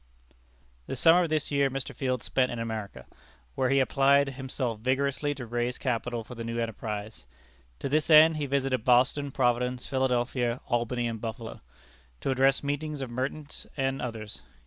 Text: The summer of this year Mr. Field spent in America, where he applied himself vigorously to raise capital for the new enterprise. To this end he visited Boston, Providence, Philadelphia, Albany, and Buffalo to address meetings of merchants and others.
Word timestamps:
The 0.87 0.95
summer 0.95 1.25
of 1.25 1.29
this 1.29 1.51
year 1.51 1.69
Mr. 1.69 1.93
Field 1.93 2.23
spent 2.23 2.51
in 2.51 2.57
America, 2.57 3.05
where 3.53 3.69
he 3.69 3.79
applied 3.79 4.29
himself 4.29 4.79
vigorously 4.79 5.35
to 5.35 5.45
raise 5.45 5.77
capital 5.77 6.23
for 6.23 6.33
the 6.33 6.43
new 6.43 6.57
enterprise. 6.59 7.27
To 7.77 7.87
this 7.87 8.09
end 8.09 8.37
he 8.37 8.47
visited 8.47 8.83
Boston, 8.83 9.29
Providence, 9.31 9.85
Philadelphia, 9.85 10.59
Albany, 10.65 11.05
and 11.05 11.21
Buffalo 11.21 11.61
to 12.21 12.31
address 12.31 12.63
meetings 12.63 13.01
of 13.01 13.11
merchants 13.11 13.67
and 13.77 14.01
others. 14.01 14.41